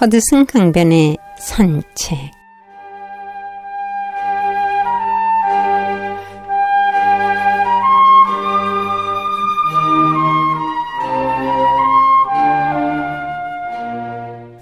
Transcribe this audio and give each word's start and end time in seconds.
허드슨 0.00 0.46
강변의 0.46 1.18
산책 1.38 2.18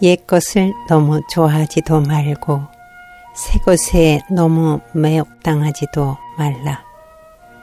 옛 0.03 0.27
것을 0.27 0.73
너무 0.89 1.21
좋아하지도 1.31 2.01
말고 2.01 2.63
새 3.37 3.61
것에 3.61 4.21
너무 4.29 4.81
매혹당하지도 4.93 6.17
말라. 6.37 6.83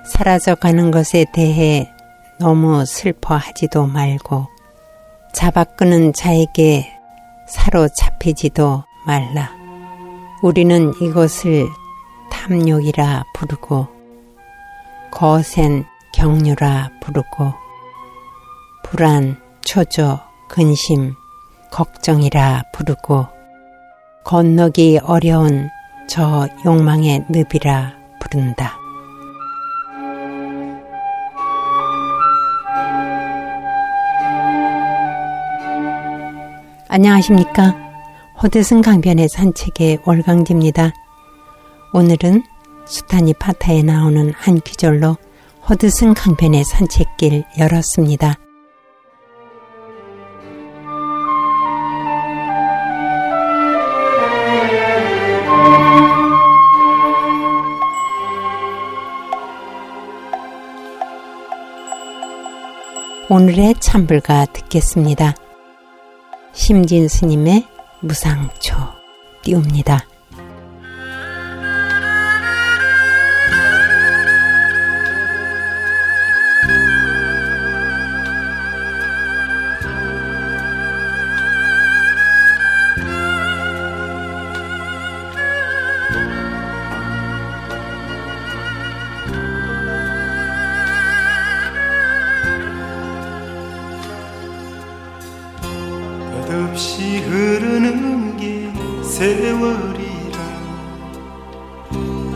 사라져가는 0.05 0.91
것에 0.91 1.25
대해 1.33 1.91
너무 2.39 2.85
슬퍼하지도 2.85 3.87
말고 3.87 4.47
잡아끄는 5.33 6.13
자에게 6.13 6.94
사로잡히지도 7.47 8.83
말라. 9.05 9.51
우리는 10.41 10.93
이것을 11.01 11.67
탐욕이라 12.31 13.23
부르고 13.33 13.87
거센 15.11 15.85
경유라 16.13 16.89
부르고 17.01 17.53
불안, 18.83 19.41
초조, 19.61 20.19
근심, 20.47 21.13
걱정이라 21.71 22.63
부르고 22.73 23.27
건너기 24.23 24.99
어려운 25.03 25.69
저 26.07 26.47
욕망의 26.65 27.25
늪이라 27.29 27.93
부른다. 28.19 28.84
안녕하십니까. 36.95 37.75
호드슨 38.41 38.81
강변의 38.81 39.27
산책의 39.27 39.99
월강지입니다. 40.05 40.93
오늘은 41.91 42.41
수타니 42.85 43.33
파타에 43.33 43.83
나오는 43.83 44.31
한 44.33 44.61
귀절로 44.61 45.17
호드슨 45.67 46.13
강변의 46.13 46.63
산책길 46.63 47.43
열었습니다. 47.59 48.35
오늘의 63.29 63.75
찬불가 63.81 64.45
듣겠습니다. 64.45 65.35
심진 66.55 67.09
스님의 67.09 67.67
무상초 67.99 68.75
띄웁니다. 69.43 70.14
세월이라 99.15 100.37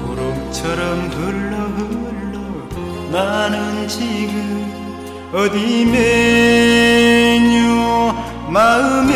구름처럼 0.05 1.09
흘러 1.11 1.57
흘러 1.75 2.39
나는 3.11 3.85
지금 3.89 4.39
어디 5.33 5.83
메뉴? 5.83 7.49
마음의 8.49 9.13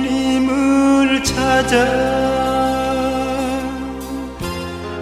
님을 0.00 1.22
찾아 1.22 1.76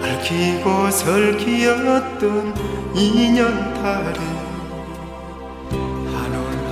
얽히고 0.03 0.91
설키었던 0.91 2.53
인연 2.93 3.73
탈에 3.73 4.19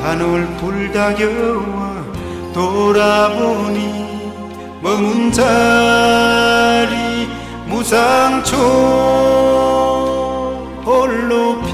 한올 0.03 0.45
불다겨와 0.57 2.03
돌아보니 2.53 4.02
머문 4.83 5.31
자리 5.31 6.95
무상초 7.67 8.57
홀로 10.83 11.61
피어. 11.61 11.71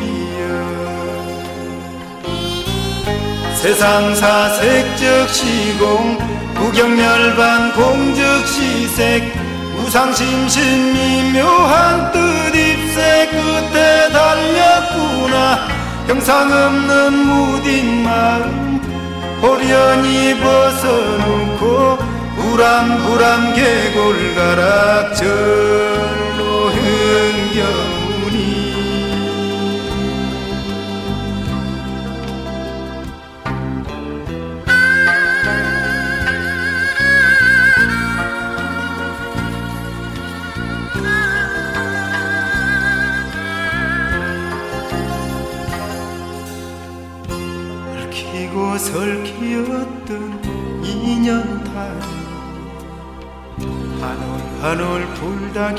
세상 3.55 4.13
사색적 4.13 5.27
시공 5.27 6.19
구경멸반 6.53 7.73
공적 7.73 8.45
시색 8.45 9.23
무상심신 9.75 10.93
미묘한 10.93 12.11
뜻 12.11 12.19
입새 12.55 13.27
끝에 13.31 14.09
달렸구나. 14.09 15.67
형상 16.05 16.51
없는 16.51 17.13
무딘 17.25 18.03
마음 18.03 18.79
호련히 19.41 20.39
벗어놓고 20.39 22.18
불암불암 22.39 23.53
계골가락절 23.53 25.29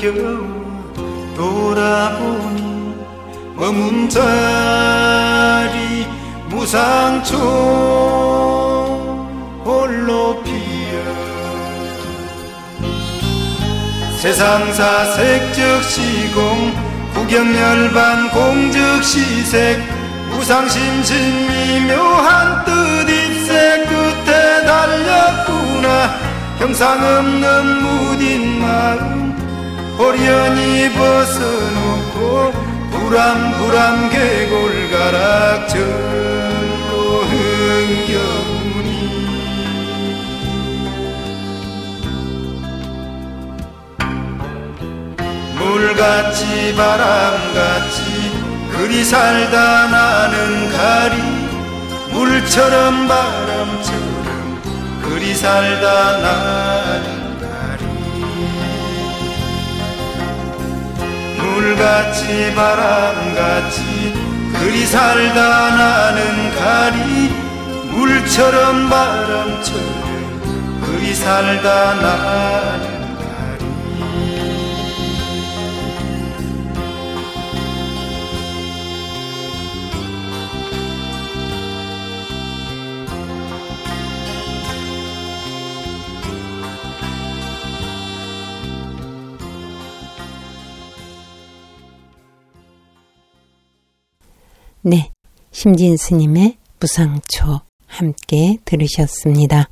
겨와 0.01 0.15
돌아보니 1.35 2.95
머문 3.55 4.09
자리 4.09 6.07
무상초 6.49 7.37
홀로 9.63 10.41
피어. 10.43 10.97
세상사 14.17 15.05
색적 15.13 15.83
시공 15.83 16.73
구경열반 17.13 18.31
공적 18.31 19.03
시색 19.03 19.79
무상심신 20.31 21.47
미묘한 21.47 22.65
뜻 22.65 23.07
입새 23.07 23.85
끝에 23.85 24.65
달렸구나. 24.65 26.15
형상 26.57 26.97
없는 27.03 27.81
무딘 27.83 28.61
마음 28.61 29.20
호련히 30.01 30.91
벗어놓고 30.93 32.51
불암불암 32.89 34.09
계골가락절로 34.09 35.83
흥겨우니. 37.29 38.89
물같이 45.59 46.73
바람같이 46.75 48.01
그리 48.71 49.05
살다 49.05 49.85
나는 49.85 50.71
가리 50.71 51.15
물처럼 52.11 53.07
바람처럼 53.07 54.61
그리 55.03 55.35
살다 55.35 56.17
나는 56.17 57.20
물같이 61.61 62.55
바람같이 62.55 64.13
그리 64.57 64.83
살다 64.87 65.69
나는 65.75 66.55
가리 66.55 67.29
물처럼 67.91 68.89
바람처럼 68.89 70.81
그리 70.81 71.13
살다 71.13 71.93
나는 71.93 72.90
네, 94.83 95.11
심진 95.51 95.95
스님의 95.95 96.57
무상초 96.79 97.61
함께 97.85 98.57
들으셨습니다. 98.65 99.69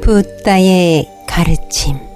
붓다의 0.00 1.08
가르침 1.26 2.11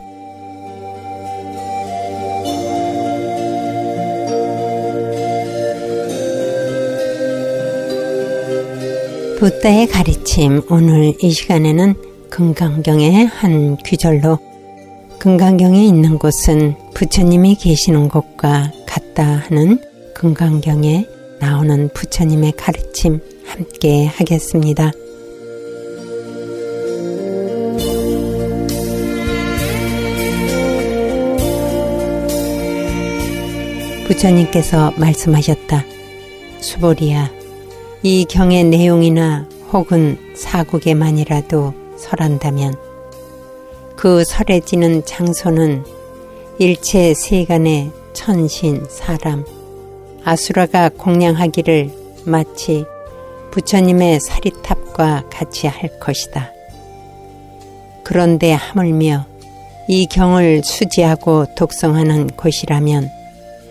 부다의 9.38 9.86
가르침 9.88 10.62
오늘 10.70 11.12
이 11.20 11.30
시간에는 11.30 11.94
금강경의 12.30 13.26
한 13.26 13.76
귀절로 13.84 14.38
금강경에 15.18 15.84
있는 15.84 16.18
곳은 16.18 16.74
부처님이 16.94 17.56
계시는 17.56 18.08
곳과 18.08 18.72
같다 18.86 19.24
하는 19.24 19.78
금강경에 20.14 21.06
나오는 21.38 21.90
부처님의 21.92 22.52
가르침 22.52 23.20
함께 23.44 24.06
하겠습니다. 24.06 24.90
부처님께서 34.06 34.94
말씀하셨다. 34.96 35.84
수보리야, 36.60 37.30
이 38.02 38.24
경의 38.24 38.64
내용이나 38.64 39.48
혹은 39.72 40.18
사국에만이라도 40.34 41.74
설한다면 41.96 42.74
그 43.96 44.24
설해지는 44.24 45.04
장소는 45.04 45.84
일체 46.58 47.14
세간의 47.14 47.90
천신, 48.12 48.84
사람, 48.88 49.44
아수라가 50.24 50.90
공양하기를 50.96 51.90
마치 52.24 52.84
부처님의 53.50 54.20
사리탑과 54.20 55.24
같이 55.30 55.66
할 55.66 55.98
것이다. 55.98 56.50
그런데 58.04 58.52
하물며 58.52 59.26
이 59.88 60.06
경을 60.06 60.62
수지하고 60.64 61.46
독성하는 61.54 62.28
곳이라면 62.28 63.08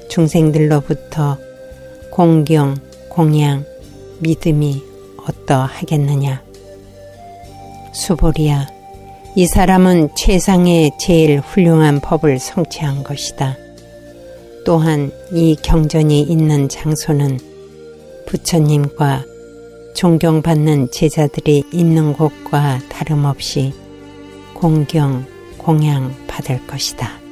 중생들로부터 0.09 1.37
공경, 2.09 2.75
공양, 3.09 3.65
믿음이 4.19 4.83
어떠하겠느냐. 5.27 6.41
수보리야, 7.93 8.67
이 9.35 9.47
사람은 9.47 10.09
최상의 10.15 10.91
제일 10.99 11.39
훌륭한 11.39 11.99
법을 11.99 12.39
성취한 12.39 13.03
것이다. 13.03 13.57
또한 14.65 15.11
이 15.31 15.55
경전이 15.61 16.21
있는 16.21 16.69
장소는 16.69 17.39
부처님과 18.27 19.23
존경받는 19.95 20.91
제자들이 20.91 21.63
있는 21.71 22.13
곳과 22.13 22.79
다름없이 22.89 23.73
공경, 24.53 25.25
공양 25.57 26.13
받을 26.27 26.65
것이다. 26.67 27.24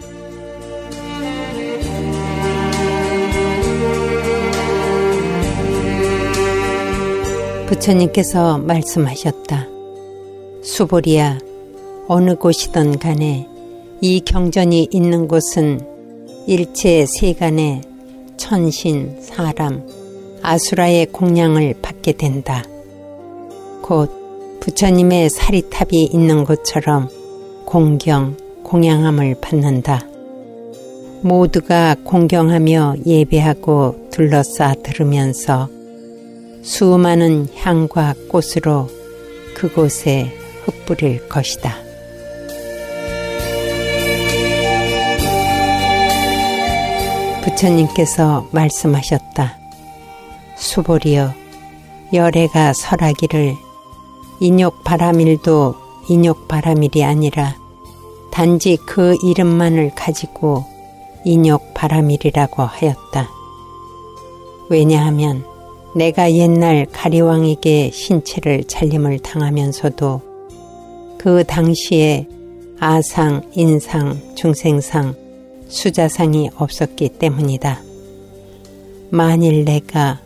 부처님께서 7.67 8.57
말씀하셨다. 8.57 9.67
수보리야, 10.61 11.39
어느 12.07 12.35
곳이든 12.35 12.99
간에 12.99 13.47
이 14.01 14.19
경전이 14.19 14.89
있는 14.91 15.27
곳은 15.27 15.79
일체 16.45 17.05
세간의 17.05 17.81
천신, 18.37 19.17
사람, 19.21 19.87
아수라의 20.41 21.07
공양을 21.07 21.75
받게 21.81 22.13
된다. 22.13 22.63
곧 23.81 24.59
부처님의 24.59 25.29
사리탑이 25.29 26.03
있는 26.05 26.43
곳처럼 26.43 27.07
공경, 27.65 28.35
공양함을 28.63 29.35
받는다. 29.41 30.05
모두가 31.21 31.95
공경하며 32.03 32.95
예배하고 33.05 34.09
둘러싸 34.11 34.73
들으면서 34.83 35.69
수많은 36.63 37.49
향과 37.55 38.15
꽃으로 38.29 38.89
그곳에 39.53 40.33
흩뿌릴 40.65 41.27
것이다. 41.27 41.75
부처님께서 47.43 48.47
말씀하셨다. 48.51 49.57
수보리여, 50.55 51.33
열애가 52.13 52.71
설하기를 52.73 53.55
인욕 54.39 54.83
바라밀도 54.85 55.75
인욕 56.07 56.47
바라밀이 56.47 57.03
아니라 57.03 57.55
단지 58.31 58.77
그 58.87 59.15
이름만을 59.21 59.91
가지고 59.95 60.65
인욕 61.25 61.73
바라밀이라고 61.73 62.63
하였다. 62.63 63.29
왜냐하면 64.69 65.52
내가 65.95 66.33
옛날 66.33 66.87
가리왕에게 66.91 67.91
신체를 67.91 68.63
잘림을 68.65 69.19
당하면서도 69.19 70.21
그 71.19 71.43
당시에 71.45 72.27
아상, 72.79 73.43
인상, 73.53 74.19
중생상, 74.35 75.15
수자상이 75.67 76.49
없었기 76.55 77.09
때문이다. 77.09 77.81
만일 79.09 79.63
내가 79.65 80.19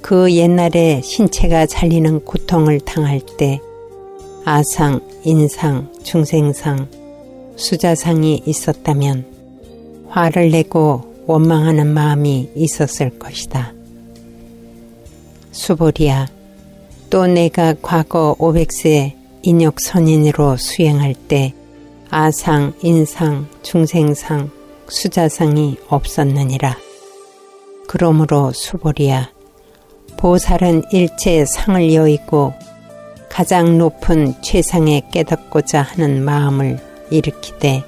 그 0.00 0.32
옛날에 0.32 1.00
신체가 1.02 1.66
잘리는 1.66 2.24
고통을 2.24 2.80
당할 2.80 3.20
때 3.20 3.60
아상, 4.44 5.00
인상, 5.24 5.92
중생상, 6.02 6.88
수자상이 7.56 8.42
있었다면 8.46 9.26
화를 10.08 10.50
내고 10.50 11.02
원망하는 11.26 11.88
마음이 11.88 12.50
있었을 12.54 13.18
것이다. 13.18 13.77
수보리야, 15.58 16.28
또 17.10 17.26
내가 17.26 17.74
과거 17.82 18.36
500세 18.38 19.12
인욕 19.42 19.80
선인으로 19.80 20.56
수행할 20.56 21.14
때 21.14 21.52
아상, 22.10 22.72
인상, 22.80 23.48
중생상, 23.62 24.50
수자상이 24.86 25.76
없었느니라. 25.88 26.78
그러므로 27.88 28.52
수보리야, 28.52 29.30
보살은 30.16 30.84
일체 30.92 31.44
상을 31.44 31.92
여의고 31.92 32.54
가장 33.28 33.78
높은 33.78 34.40
최상에 34.40 35.02
깨닫고자 35.12 35.82
하는 35.82 36.24
마음을 36.24 36.78
일으키되 37.10 37.82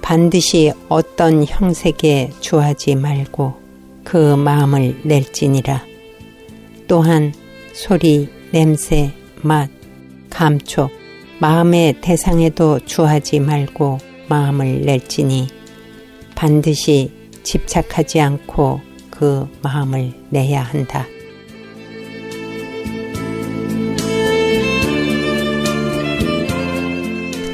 반드시 0.00 0.72
어떤 0.88 1.44
형색에 1.44 2.30
주하지 2.40 2.94
말고 2.94 3.54
그 4.02 4.34
마음을 4.34 4.98
낼지니라. 5.04 5.95
또한 6.86 7.32
소리, 7.72 8.28
냄새, 8.52 9.12
맛, 9.42 9.70
감촉, 10.30 10.90
마음의 11.40 12.00
대상에도 12.00 12.80
주하지 12.80 13.40
말고 13.40 13.98
마음을 14.28 14.82
낼지니 14.82 15.48
반드시 16.34 17.12
집착하지 17.42 18.20
않고 18.20 18.80
그 19.10 19.48
마음을 19.62 20.12
내야 20.30 20.62
한다. 20.62 21.06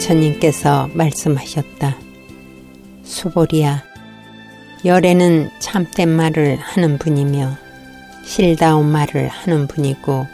부처님께서 0.03 0.91
말씀하셨다. 0.95 1.97
수보리야, 3.05 3.83
열애는 4.85 5.51
참된 5.61 6.09
말을 6.09 6.57
하는 6.57 6.99
분이며 6.99 7.57
실다운 8.25 8.91
말을 8.91 9.29
하는 9.29 9.67
분이고 9.67 10.27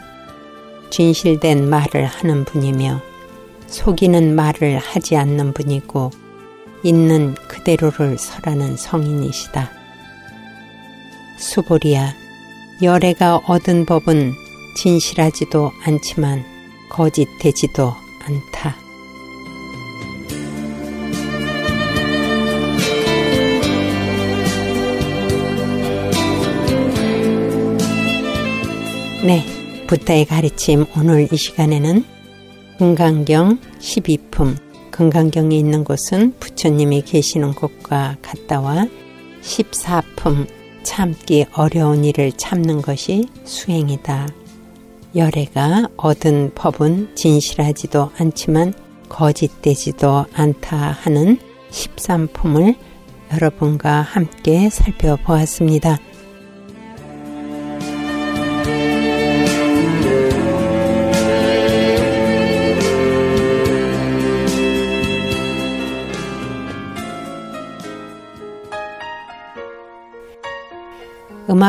진실된 0.89 1.69
말을 1.69 2.05
하는 2.05 2.45
분이며 2.45 3.01
속이는 3.67 4.35
말을 4.35 4.79
하지 4.79 5.15
않는 5.15 5.53
분이고 5.53 6.11
있는 6.83 7.35
그대로를 7.47 8.17
설하는 8.17 8.77
성인이시다. 8.77 9.69
수보리야, 11.37 12.13
열애가 12.81 13.41
얻은 13.45 13.85
법은 13.85 14.33
진실하지도 14.77 15.71
않지만 15.83 16.43
거짓되지도 16.89 17.93
않다. 18.25 18.88
네, 29.21 29.43
부다의 29.87 30.23
가르침 30.23 30.85
오늘 30.97 31.27
이 31.29 31.35
시간에는 31.35 32.05
금강경 32.77 33.59
12품 33.77 34.55
금강경에 34.91 35.57
있는 35.57 35.83
곳은 35.83 36.35
부처님이 36.39 37.01
계시는 37.01 37.53
곳과 37.53 38.15
같다와 38.21 38.87
14품 39.41 40.47
참기 40.83 41.45
어려운 41.53 42.05
일을 42.05 42.31
참는 42.31 42.81
것이 42.81 43.27
수행이다. 43.43 44.29
열애가 45.13 45.89
얻은 45.97 46.51
법은 46.55 47.15
진실하지도 47.15 48.11
않지만 48.17 48.73
거짓되지도 49.09 50.27
않다 50.33 50.77
하는 50.77 51.37
13품을 51.71 52.75
여러분과 53.33 54.01
함께 54.01 54.69
살펴보았습니다. 54.69 55.99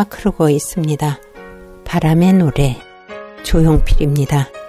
흐르고 0.09 0.49
있습니다. 0.49 1.19
바람의 1.85 2.35
노래 2.35 2.76
조용필입니다. 3.42 4.60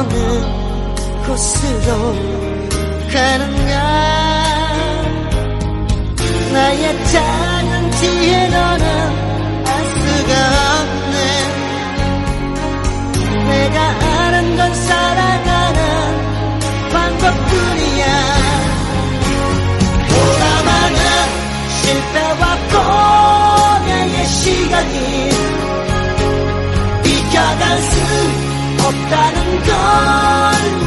없는 0.00 1.24
곳으로 1.26 2.14
가는가 3.12 3.72
나의 6.52 7.04
작은 7.04 7.90
뒤에 7.90 8.48
너는 8.48 8.84
알 9.66 9.84
수가 9.94 10.32
없네 10.80 11.16
내가 13.48 13.78
아는 13.80 14.56
건 14.56 14.74
살아가는 14.74 15.78
방법뿐이야. 16.92 18.04
돌아가는 20.08 20.98
실패와 21.82 22.42
고뇌의 23.84 24.16
시간이 24.26 24.96
비켜 27.02 27.34
간숨 27.58 28.49
없다는 28.90 29.38
걸 29.62 29.70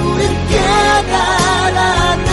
우린 0.04 0.24
깨달았네. 0.50 2.32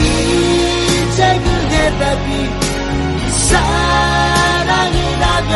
이제 0.00 1.20
그 1.42 1.46
대답이 1.70 2.28
사랑이라면 3.48 5.52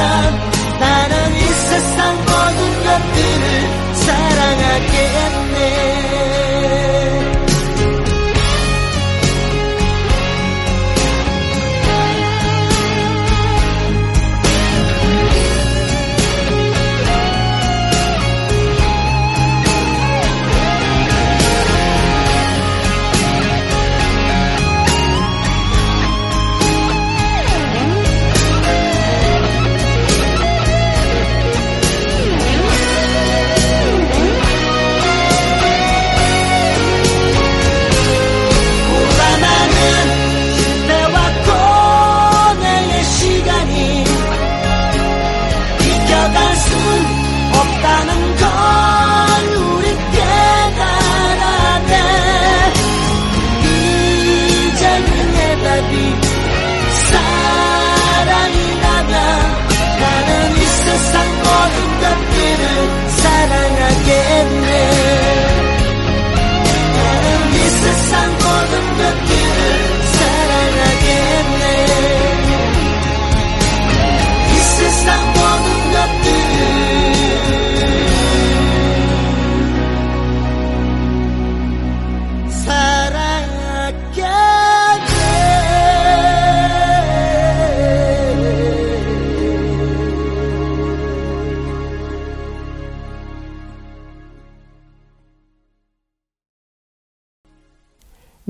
나는 0.80 1.12
이 1.36 1.38
세상 1.42 2.16
모든 2.16 2.58
것들을 2.84 3.44
사랑하겠네. 3.94 5.58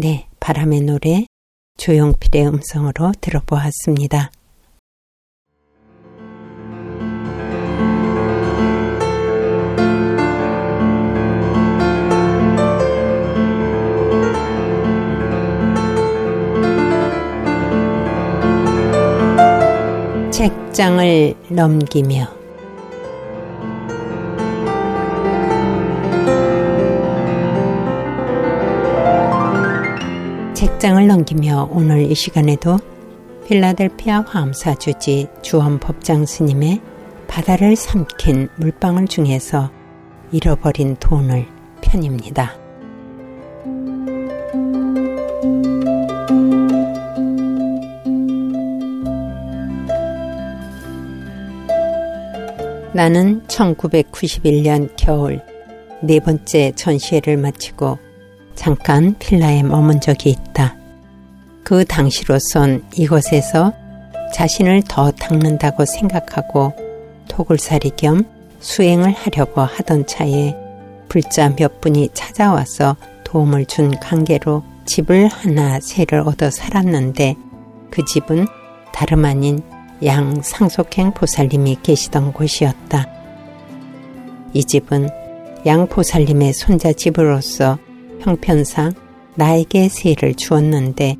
네, 0.00 0.28
바람의 0.38 0.82
노래 0.82 1.26
조용필의 1.76 2.46
음성으로 2.46 3.10
들어보았습니다. 3.20 4.30
책장을 20.30 21.34
넘기며 21.50 22.37
책장을 30.58 31.06
넘기며 31.06 31.68
오늘 31.70 32.10
이 32.10 32.16
시간에도 32.16 32.78
필라델피아 33.46 34.24
화엄사주지 34.26 35.28
주원 35.40 35.78
법장 35.78 36.26
스님의 36.26 36.80
바다를 37.28 37.76
삼킨 37.76 38.48
물방울 38.56 39.06
중에서 39.06 39.70
잃어버린 40.32 40.96
돈을 40.96 41.46
편입니다. 41.80 42.56
나는 52.92 53.42
1991년 53.46 54.90
겨울 54.96 55.40
네 56.02 56.18
번째 56.18 56.72
전시회를 56.74 57.36
마치고 57.36 58.07
잠깐 58.58 59.14
필라에 59.20 59.62
머문 59.62 60.00
적이 60.00 60.30
있다. 60.30 60.74
그 61.62 61.84
당시로선 61.84 62.82
이곳에서 62.96 63.72
자신을 64.34 64.82
더 64.88 65.12
닦는다고 65.12 65.84
생각하고 65.84 66.74
토굴살이 67.28 67.92
겸 67.96 68.24
수행을 68.58 69.12
하려고 69.12 69.60
하던 69.60 70.06
차에 70.06 70.56
불자 71.08 71.54
몇 71.54 71.80
분이 71.80 72.08
찾아와서 72.14 72.96
도움을 73.22 73.66
준 73.66 73.92
관계로 74.00 74.64
집을 74.86 75.28
하나 75.28 75.78
세를 75.78 76.22
얻어 76.26 76.50
살았는데 76.50 77.36
그 77.92 78.04
집은 78.04 78.44
다름 78.92 79.24
아닌 79.24 79.62
양 80.04 80.42
상속행 80.42 81.12
보살님이 81.12 81.78
계시던 81.84 82.32
곳이었다. 82.32 83.06
이 84.52 84.64
집은 84.64 85.08
양 85.64 85.86
보살님의 85.86 86.52
손자 86.54 86.92
집으로서 86.92 87.78
형편상 88.20 88.92
나에게 89.34 89.88
세를 89.88 90.34
주었는데 90.34 91.16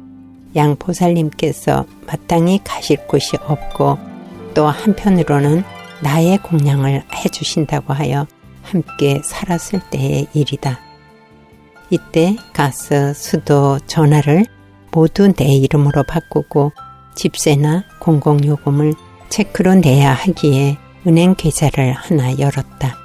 양 0.57 0.77
보살님께서 0.77 1.87
마땅히 2.07 2.61
가실 2.65 3.07
곳이 3.07 3.37
없고 3.37 3.99
또 4.55 4.67
한편으로는 4.67 5.63
나의 6.03 6.39
공양을 6.39 7.05
해주신다고 7.15 7.93
하여 7.93 8.27
함께 8.63 9.21
살았을 9.25 9.81
때의 9.91 10.27
일이다. 10.33 10.81
이때 11.91 12.37
가스, 12.53 13.15
수도, 13.15 13.79
전화를 13.87 14.45
모두 14.93 15.33
내 15.33 15.45
이름으로 15.45 16.03
바꾸고 16.03 16.73
집세나 17.15 17.85
공공요금을 18.01 18.95
체크로 19.29 19.77
내야 19.77 20.13
하기에 20.13 20.77
은행 21.07 21.35
계좌를 21.35 21.93
하나 21.93 22.39
열었다. 22.39 22.97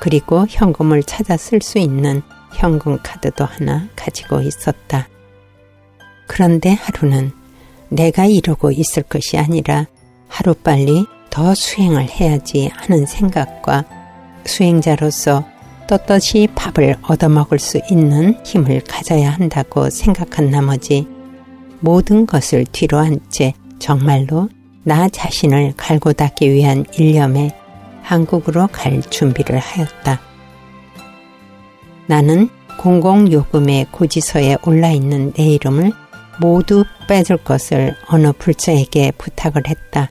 그리고 0.00 0.46
현금을 0.48 1.02
찾아 1.02 1.36
쓸 1.36 1.62
수 1.62 1.78
있는 1.78 2.22
현금 2.54 2.98
카드도 3.02 3.44
하나 3.44 3.88
가지고 3.96 4.40
있었다. 4.40 5.08
그런데 6.26 6.70
하루는 6.72 7.32
내가 7.88 8.26
이러고 8.26 8.70
있을 8.70 9.02
것이 9.02 9.38
아니라 9.38 9.86
하루빨리 10.28 11.06
더 11.30 11.54
수행을 11.54 12.08
해야지 12.08 12.70
하는 12.74 13.06
생각과 13.06 13.84
수행자로서 14.46 15.44
떳떳이 15.86 16.48
밥을 16.54 16.96
얻어먹을 17.02 17.58
수 17.58 17.80
있는 17.90 18.38
힘을 18.44 18.80
가져야 18.88 19.30
한다고 19.30 19.90
생각한 19.90 20.50
나머지 20.50 21.06
모든 21.80 22.24
것을 22.26 22.64
뒤로 22.72 22.98
한 22.98 23.20
채 23.28 23.52
정말로 23.78 24.48
나 24.82 25.08
자신을 25.08 25.74
갈고 25.76 26.12
닦기 26.14 26.50
위한 26.50 26.86
일념에 26.96 27.54
한국으로 28.02 28.68
갈 28.68 29.02
준비를 29.02 29.58
하였다. 29.58 30.20
나는 32.06 32.48
공공요금의 32.78 33.86
고지서에 33.90 34.58
올라 34.66 34.90
있는 34.90 35.32
내 35.32 35.44
이름을 35.44 35.92
모두 36.40 36.84
빼줄 37.08 37.38
것을 37.38 37.96
어느 38.08 38.32
불자에게 38.32 39.12
부탁을 39.16 39.62
했다. 39.68 40.10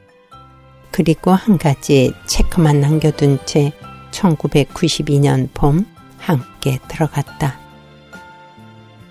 그리고 0.91 1.32
한 1.32 1.58
가지 1.58 2.13
체크만 2.25 2.79
남겨둔 2.79 3.39
채 3.45 3.73
1992년 4.12 5.49
봄 5.53 5.86
함께 6.17 6.79
들어갔다. 6.88 7.60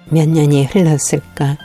몇 0.09 0.29
년이 0.29 0.67
흘렀을까? 0.67 1.59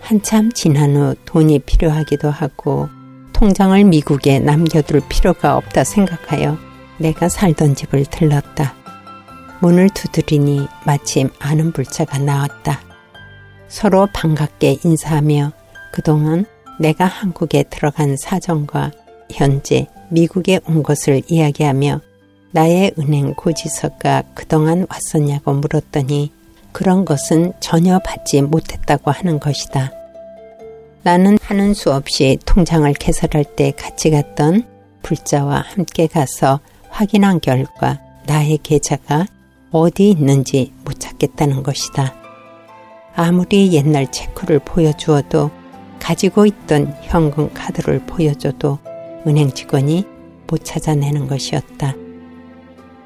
한참 0.00 0.52
지난 0.52 0.96
후 0.96 1.14
돈이 1.24 1.60
필요하기도 1.60 2.30
하고 2.30 2.88
통장을 3.32 3.82
미국에 3.84 4.38
남겨둘 4.38 5.02
필요가 5.08 5.56
없다 5.56 5.84
생각하여 5.84 6.56
내가 6.98 7.28
살던 7.28 7.74
집을 7.74 8.06
들렀다. 8.06 8.77
문을 9.60 9.90
두드리니 9.90 10.68
마침 10.84 11.30
아는 11.38 11.72
불자가 11.72 12.18
나왔다. 12.18 12.80
서로 13.68 14.08
반갑게 14.12 14.78
인사하며 14.84 15.52
그동안 15.92 16.46
내가 16.78 17.04
한국에 17.04 17.64
들어간 17.64 18.16
사정과 18.16 18.92
현재 19.30 19.86
미국에 20.10 20.60
온 20.66 20.82
것을 20.82 21.22
이야기하며 21.28 22.00
나의 22.52 22.92
은행 22.98 23.34
고지서가 23.34 24.22
그동안 24.34 24.86
왔었냐고 24.88 25.52
물었더니 25.52 26.32
그런 26.72 27.04
것은 27.04 27.52
전혀 27.60 27.98
받지 27.98 28.40
못했다고 28.40 29.10
하는 29.10 29.38
것이다. 29.38 29.92
나는 31.02 31.38
하는 31.42 31.74
수 31.74 31.92
없이 31.92 32.38
통장을 32.44 32.90
개설할 32.94 33.44
때 33.44 33.72
같이 33.72 34.10
갔던 34.10 34.64
불자와 35.02 35.64
함께 35.66 36.06
가서 36.06 36.60
확인한 36.88 37.40
결과 37.40 38.00
나의 38.26 38.58
계좌가 38.62 39.26
어디 39.70 40.10
있는지 40.10 40.72
못 40.84 40.98
찾겠다는 40.98 41.62
것이다. 41.62 42.14
아무리 43.14 43.72
옛날 43.72 44.10
체크를 44.10 44.60
보여주어도 44.60 45.50
가지고 45.98 46.46
있던 46.46 46.94
현금 47.02 47.52
카드를 47.52 48.00
보여줘도 48.06 48.78
은행 49.26 49.50
직원이 49.50 50.06
못 50.46 50.64
찾아내는 50.64 51.26
것이었다. 51.26 51.94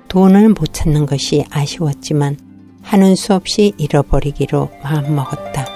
돈을 0.09 0.51
못 0.51 0.72
찾는 0.72 1.07
것이 1.07 1.44
아쉬웠지만 1.51 2.37
하는 2.83 3.16
수 3.16 3.35
없이 3.35 3.72
잃어버리기로 3.79 4.68
마음먹었다. 4.83 5.66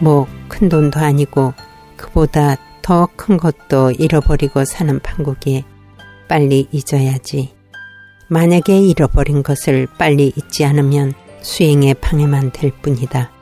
뭐 0.00 0.26
큰 0.60 0.68
돈도 0.68 1.00
아니고 1.00 1.54
그보다 1.96 2.56
더 2.82 3.08
큰 3.16 3.38
것도 3.38 3.92
잃어버리고 3.92 4.66
사는 4.66 4.98
판국에 5.00 5.64
빨리 6.30 6.68
잊어야지. 6.70 7.52
만약에 8.28 8.78
잃어버린 8.78 9.42
것을 9.42 9.88
빨리 9.98 10.32
잊지 10.36 10.64
않으면 10.64 11.12
수행에 11.42 11.94
방해만 11.94 12.52
될 12.52 12.70
뿐이다. 12.70 13.32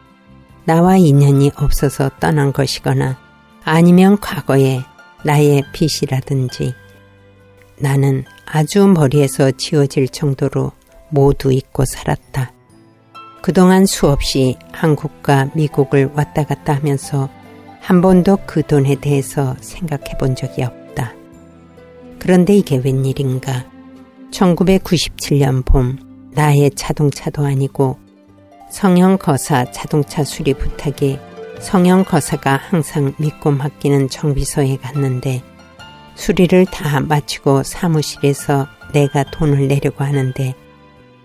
나와 0.65 0.97
인연이 0.97 1.51
없어서 1.57 2.11
떠난 2.19 2.51
것이거나 2.51 3.19
아니면 3.63 4.19
과거에 4.19 4.81
나의 5.23 5.65
빚이라든지 5.75 6.73
나는 7.77 8.25
아주 8.47 8.87
머리에서 8.87 9.51
지워질 9.51 10.09
정도로 10.09 10.73
모두 11.11 11.53
잊고 11.53 11.85
살았다. 11.85 12.53
그동안 13.43 13.85
수없이 13.85 14.57
한국과 14.73 15.51
미국을 15.55 16.11
왔다 16.15 16.43
갔다 16.45 16.77
하면서 16.77 17.29
한 17.81 18.01
번도 18.01 18.39
그 18.47 18.63
돈에 18.63 18.95
대해서 18.95 19.57
생각해 19.61 20.17
본 20.19 20.35
적이 20.35 20.65
없다. 20.65 20.88
그런데 22.19 22.57
이게 22.57 22.77
웬일인가? 22.77 23.65
1997년 24.31 25.65
봄 25.65 25.99
나의 26.33 26.71
자동차도 26.75 27.45
아니고 27.45 27.99
성형 28.71 29.19
거사 29.19 29.71
자동차 29.71 30.25
수리 30.25 30.55
부탁에 30.55 31.19
성형 31.61 32.05
거사가 32.05 32.57
항상 32.57 33.15
믿고 33.19 33.51
맡기는 33.51 34.09
정비소에 34.09 34.77
갔는데 34.77 35.43
수리를 36.15 36.67
다 36.67 37.01
마치고 37.01 37.63
사무실에서 37.63 38.67
내가 38.93 39.25
돈을 39.25 39.69
내려고 39.69 40.05
하는데 40.05 40.55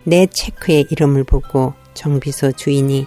내 0.03 0.27
체크의 0.27 0.87
이름을 0.89 1.23
보고 1.23 1.73
정비소 1.93 2.53
주인이 2.53 3.05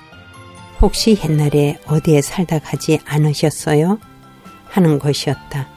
혹시 0.81 1.19
옛날에 1.25 1.79
어디에 1.87 2.21
살다 2.21 2.59
가지 2.59 2.99
않으셨어요? 3.05 3.99
하는 4.69 4.99
것이었다. 4.99 5.76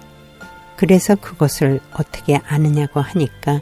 그래서 0.80 1.14
그것을 1.14 1.82
어떻게 1.92 2.40
아느냐고 2.48 3.02
하니까 3.02 3.60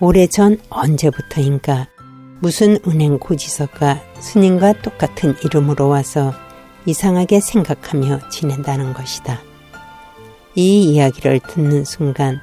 오래전 0.00 0.56
언제부터인가 0.70 1.88
무슨 2.40 2.78
은행 2.86 3.18
고지서가 3.18 4.00
스님과 4.18 4.80
똑같은 4.80 5.34
이름으로 5.44 5.88
와서 5.88 6.32
이상하게 6.86 7.40
생각하며 7.40 8.30
지낸다는 8.30 8.94
것이다. 8.94 9.42
이 10.54 10.94
이야기를 10.94 11.40
듣는 11.40 11.84
순간 11.84 12.40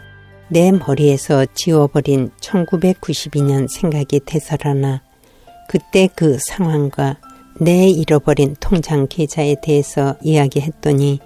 내 0.50 0.72
머리에서 0.72 1.48
지워버린 1.56 2.30
1992년 2.42 3.68
생각이 3.68 4.20
되살아나 4.24 5.02
그때 5.68 6.08
그 6.16 6.38
상황과 6.40 7.18
내 7.60 7.90
잃어버린 7.90 8.56
통장 8.60 9.08
계좌에 9.08 9.56
대해서 9.64 10.16
이야기했더니 10.22 11.22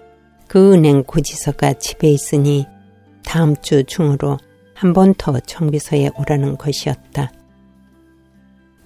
그 0.47 0.73
은행 0.73 1.03
고지서가 1.03 1.73
집에 1.73 2.09
있으니 2.09 2.65
다음 3.23 3.55
주 3.61 3.83
중으로 3.83 4.37
한 4.75 4.93
번 4.93 5.13
더 5.17 5.39
정비소에 5.39 6.11
오라는 6.19 6.57
것이었다. 6.57 7.31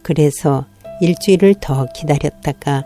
그래서 0.03 0.65
일주일을 1.01 1.55
더 1.59 1.87
기다렸다가 1.93 2.83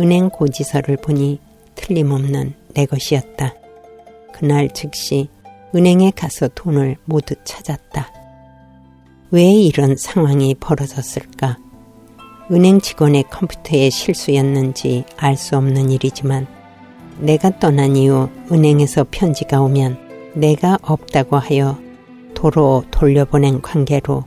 은행 0.00 0.28
고지서를 0.28 0.96
보니 0.96 1.38
틀림없는 1.76 2.54
내 2.74 2.86
것이었다. 2.86 3.54
그날 4.32 4.68
즉시 4.74 5.28
은행에 5.74 6.10
가서 6.12 6.48
돈을 6.48 6.96
모두 7.04 7.34
찾았다. 7.44 8.12
왜 9.30 9.44
이런 9.44 9.96
상황이 9.96 10.54
벌어졌을까? 10.54 11.58
은행 12.50 12.80
직원의 12.80 13.24
컴퓨터의 13.30 13.90
실수였는지 13.90 15.04
알 15.16 15.36
수 15.36 15.56
없는 15.56 15.90
일이지만 15.90 16.46
내가 17.20 17.58
떠난 17.58 17.96
이후 17.96 18.28
은행에서 18.50 19.06
편지가 19.10 19.60
오면 19.60 19.98
내가 20.34 20.78
없다고 20.82 21.36
하여 21.36 21.78
도로 22.34 22.84
돌려보낸 22.90 23.60
관계로 23.60 24.24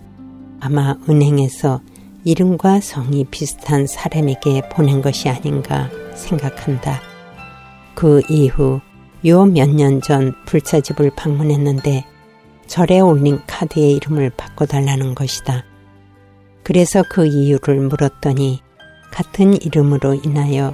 아마 0.60 0.96
은행에서 1.10 1.82
이름과 2.24 2.82
성이 2.82 3.26
비슷한 3.26 3.88
사람에게 3.88 4.70
보낸 4.70 5.02
것이 5.02 5.30
아닌가 5.30 5.90
생각한다. 6.16 7.02
그 7.96 8.22
이후 8.30 8.80
요 9.26 9.46
몇 9.46 9.70
년 9.70 10.02
전 10.02 10.34
불사집을 10.46 11.12
방문했는데 11.16 12.06
절에 12.68 13.00
올린 13.00 13.40
카드의 13.48 13.94
이름을 13.96 14.32
바꿔달라는 14.38 15.16
것이다. 15.16 15.64
그래서 16.64 17.04
그 17.10 17.26
이유를 17.26 17.80
물었더니 17.82 18.62
같은 19.12 19.60
이름으로 19.62 20.14
인하여 20.24 20.74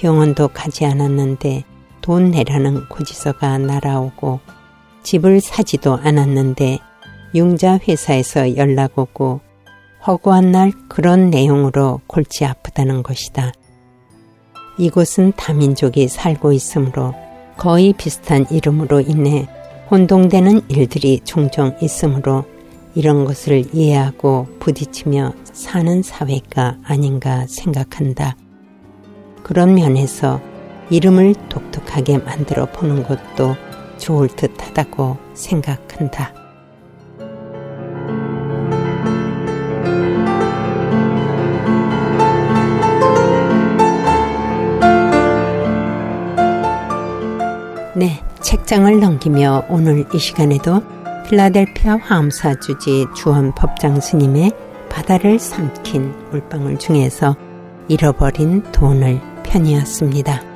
병원도 0.00 0.48
가지 0.48 0.86
않았는데 0.86 1.62
돈 2.00 2.30
내라는 2.30 2.88
고지서가 2.88 3.58
날아오고 3.58 4.40
집을 5.02 5.42
사지도 5.42 5.98
않았는데 6.02 6.78
융자 7.34 7.78
회사에서 7.86 8.56
연락 8.56 8.98
오고 8.98 9.40
허구한 10.06 10.52
날 10.52 10.72
그런 10.88 11.28
내용으로 11.28 12.00
골치 12.06 12.46
아프다는 12.46 13.02
것이다. 13.02 13.52
이곳은 14.78 15.34
다민족이 15.36 16.08
살고 16.08 16.52
있으므로 16.52 17.14
거의 17.58 17.92
비슷한 17.92 18.46
이름으로 18.50 19.02
인해 19.02 19.46
혼동되는 19.90 20.62
일들이 20.68 21.20
종종 21.24 21.76
있으므로 21.82 22.46
이런 22.94 23.26
것을 23.26 23.66
이해하고 23.74 24.46
부딪히며 24.60 25.34
사는 25.52 26.02
사회가 26.02 26.78
아닌가 26.84 27.44
생각한다. 27.46 28.36
그런 29.42 29.74
면에서 29.74 30.40
이름을 30.90 31.34
독특하게 31.48 32.18
만들어 32.18 32.66
보는 32.66 33.04
것도 33.04 33.56
좋을 33.98 34.28
듯 34.28 34.52
하다고 34.58 35.16
생각한다. 35.34 36.32
네, 47.94 48.22
책장을 48.40 48.98
넘기며 49.00 49.64
오늘 49.68 50.06
이 50.14 50.18
시간에도 50.18 50.80
필라델피아 51.28 51.98
화엄사 51.98 52.58
주지 52.58 53.06
주원 53.14 53.54
법장 53.54 54.00
스님의 54.00 54.52
바다를 54.88 55.38
삼킨 55.38 56.12
물방울 56.30 56.78
중에서 56.78 57.36
잃어버린 57.88 58.62
돈을 58.72 59.29
편이었습니다. 59.42 60.50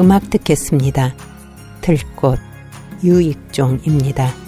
음악 0.00 0.30
듣겠습니다. 0.30 1.14
들꽃 1.82 2.38
유익종입니다. 3.04 4.39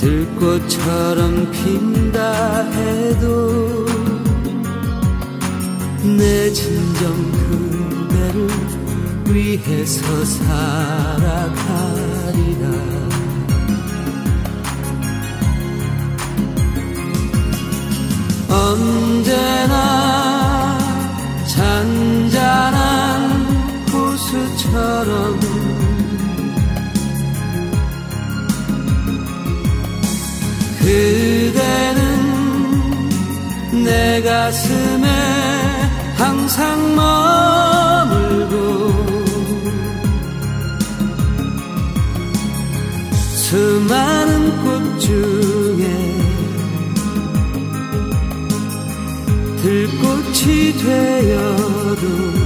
들꽃처럼 0.00 1.50
핀다 1.50 2.62
해도 2.70 3.84
내 6.16 6.50
진정 6.54 7.30
그대를 7.32 8.48
위해서 9.28 10.24
살아가리라. 10.24 11.60
언제나 18.48 19.76
잔잔한 21.46 23.30
호수처럼 23.92 25.69
그대는 30.90 32.00
내 33.84 34.20
가슴에 34.22 35.06
항상 36.16 36.96
머물고 36.96 38.54
수많은 43.36 44.64
꽃 44.64 44.98
중에 44.98 45.84
들꽃이 49.62 50.72
되어도 50.78 52.39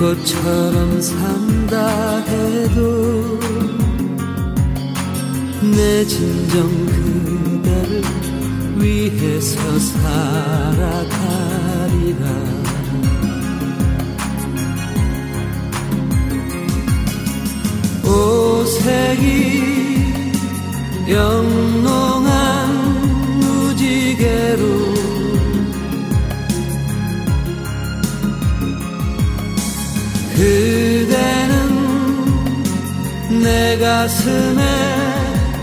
꽃처럼 0.00 1.02
산다 1.02 2.16
해도 2.20 3.38
내 5.76 6.06
진정 6.06 6.86
그대를 6.86 8.02
위해서 8.78 9.78
살아가리라. 9.78 11.10
오색이 18.02 19.20
영롱 21.10 22.09
가슴에 34.00 34.62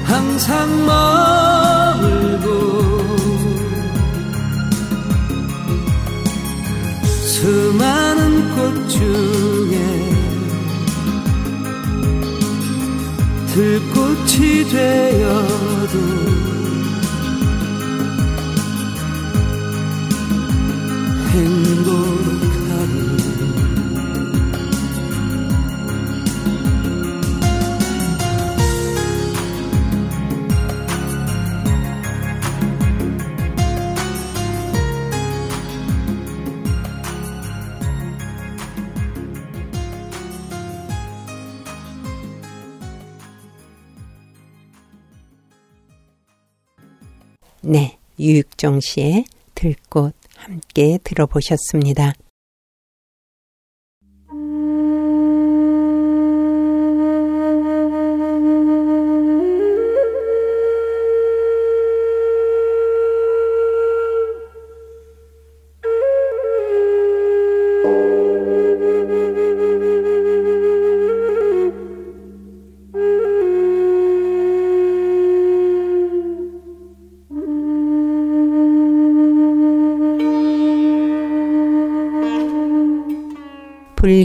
항상 0.03 0.85
머물고 0.85 2.47
수많은 7.25 8.55
꽃 8.55 8.89
중에 8.89 9.75
들꽃이 13.55 14.69
되어도 14.69 15.95
행복 21.31 21.66
유익정 48.19 48.79
씨의 48.81 49.25
들꽃 49.55 50.13
함께 50.35 50.99
들어보셨습니다. 51.03 52.13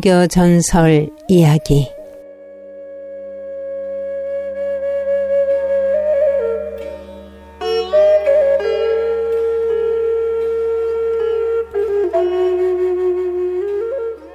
불교 0.02 0.26
전설 0.26 1.08
이야기 1.28 1.88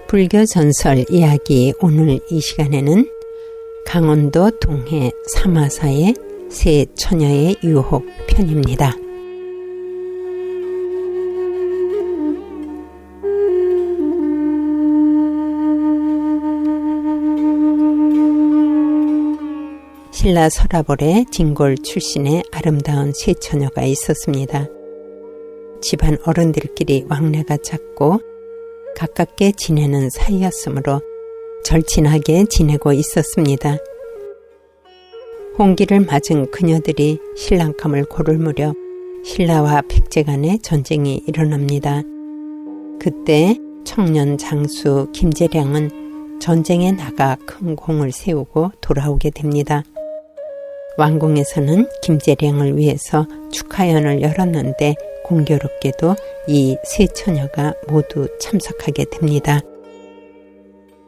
불교 0.07 0.45
전설 0.45 1.03
이야기 1.09 1.73
오늘 1.81 2.17
이 2.29 2.39
시간에는 2.39 3.09
강원도 3.85 4.49
동해 4.61 5.11
사마사의 5.25 6.13
세 6.49 6.85
처녀의 6.95 7.57
유혹 7.65 8.05
편입니다. 8.29 9.06
신라 20.27 20.49
서라벌의 20.49 21.27
진골 21.31 21.77
출신의 21.77 22.43
아름다운 22.51 23.13
세 23.13 23.33
처녀가 23.33 23.83
있었습니다. 23.83 24.67
집안 25.81 26.17
어른들끼리 26.25 27.05
왕래가 27.07 27.55
잦고 27.55 28.19
가깝게 28.97 29.53
지내는 29.53 30.09
사이였으므로 30.09 30.99
절친하게 31.63 32.47
지내고 32.49 32.91
있었습니다. 32.91 33.77
홍기를 35.57 36.01
맞은 36.01 36.51
그녀들이 36.51 37.19
신랑감을 37.37 38.03
고를 38.09 38.37
무렵 38.37 38.75
신라와 39.23 39.83
백제 39.87 40.23
간의 40.23 40.59
전쟁이 40.59 41.23
일어납니다. 41.25 42.01
그때 42.99 43.57
청년 43.85 44.37
장수 44.37 45.09
김재량은 45.13 46.39
전쟁에 46.41 46.91
나가 46.91 47.37
큰 47.45 47.77
공을 47.77 48.11
세우고 48.11 48.71
돌아오게 48.81 49.29
됩니다. 49.29 49.85
왕궁에서는 50.97 51.87
김재량을 52.01 52.77
위해서 52.77 53.25
축하연을 53.51 54.21
열었는데 54.21 54.95
공교롭게도 55.25 56.15
이 56.47 56.77
세 56.83 57.05
처녀가 57.07 57.73
모두 57.87 58.27
참석하게 58.39 59.05
됩니다. 59.11 59.59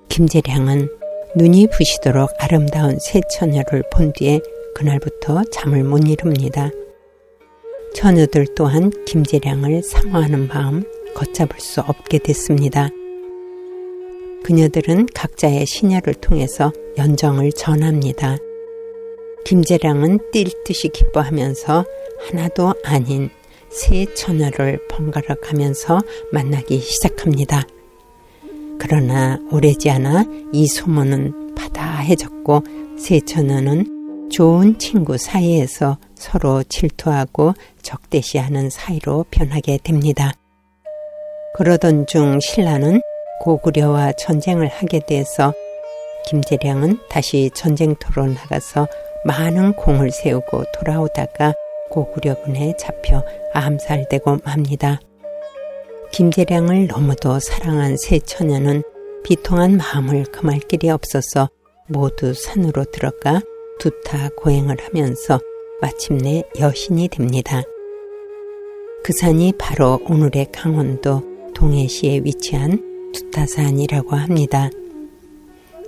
김재량은 0.09 0.89
눈이 1.35 1.67
부시도록 1.67 2.31
아름다운 2.37 2.97
세 2.99 3.21
처녀를 3.31 3.83
본 3.91 4.11
뒤에 4.13 4.39
그날부터 4.75 5.43
잠을 5.51 5.83
못 5.83 5.99
이룹니다. 6.07 6.69
처녀들 7.95 8.47
또한 8.55 8.91
김재량을 9.05 9.83
사모하는 9.83 10.47
마음 10.47 10.83
걷잡을 11.15 11.59
수 11.59 11.81
없게 11.81 12.19
됐습니다. 12.19 12.89
그녀들은 14.43 15.07
각자의 15.13 15.65
시녀를 15.65 16.15
통해서 16.15 16.71
연정을 16.97 17.51
전합니다. 17.51 18.37
김재량은 19.45 20.31
뛸 20.31 20.51
듯이 20.65 20.89
기뻐하면서 20.89 21.85
하나도 22.27 22.73
아닌 22.83 23.29
새 23.69 24.05
처녀를 24.13 24.79
번갈아 24.87 25.35
가면서 25.41 25.99
만나기 26.31 26.79
시작합니다. 26.79 27.63
그러나 28.79 29.39
오래지 29.51 29.89
않아 29.89 30.25
이 30.53 30.67
소문은 30.67 31.55
바다해졌고 31.55 32.63
새 32.97 33.19
처녀는 33.19 34.29
좋은 34.31 34.77
친구 34.77 35.17
사이에서 35.17 35.97
서로 36.15 36.63
질투하고 36.63 37.53
적대시하는 37.81 38.69
사이로 38.69 39.25
변하게 39.31 39.79
됩니다. 39.83 40.33
그러던 41.55 42.05
중 42.07 42.39
신라는 42.39 43.01
고구려와 43.41 44.13
전쟁을 44.13 44.67
하게 44.67 44.99
돼서 45.05 45.53
김재량은 46.27 46.99
다시 47.09 47.49
전쟁터로 47.53 48.27
나가서 48.27 48.87
많은 49.25 49.73
공을 49.73 50.11
세우고 50.11 50.63
돌아오다가 50.73 51.53
고구려군에 51.89 52.75
잡혀 52.77 53.23
암살되고 53.53 54.39
맙니다. 54.45 54.99
김재량을 56.11 56.87
너무도 56.87 57.39
사랑한 57.39 57.97
세 57.97 58.19
처녀는 58.19 58.83
비통한 59.23 59.77
마음을 59.77 60.23
금할 60.23 60.59
길이 60.59 60.89
없어서 60.89 61.49
모두 61.87 62.33
산으로 62.33 62.85
들어가 62.85 63.41
두타 63.79 64.29
고행을 64.37 64.77
하면서 64.79 65.39
마침내 65.81 66.43
여신이 66.59 67.09
됩니다. 67.09 67.61
그 69.03 69.13
산이 69.13 69.53
바로 69.57 69.99
오늘의 70.07 70.51
강원도 70.51 71.23
동해시에 71.53 72.21
위치한 72.23 73.11
두타산이라고 73.13 74.15
합니다. 74.15 74.69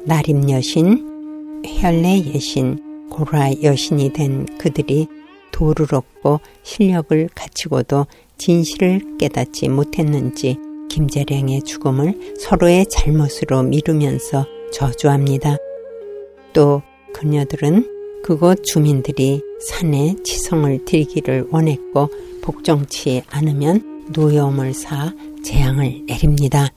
나림 0.05 0.49
여신, 0.49 1.61
혈내 1.65 2.23
예신, 2.33 2.90
고라 3.11 3.61
여신이 3.61 4.13
된 4.13 4.47
그들이 4.57 5.07
도를 5.51 5.93
얻고 5.93 6.39
실력을 6.63 7.29
갖추고도 7.35 8.07
진실을 8.37 9.17
깨닫지 9.19 9.69
못했는지 9.69 10.57
김재량의 10.89 11.61
죽음을 11.63 12.35
서로의 12.39 12.87
잘못으로 12.87 13.63
미루면서 13.63 14.45
저주합니다. 14.73 15.57
또 16.53 16.81
그녀들은 17.13 18.23
그곳 18.23 18.63
주민들이 18.63 19.41
산에 19.61 20.15
지성을 20.23 20.85
들기를 20.85 21.47
원했고 21.51 22.09
복종치 22.41 23.23
않으면 23.29 24.05
노여움을 24.13 24.73
사 24.73 25.13
재앙을 25.43 26.05
내립니다. 26.07 26.69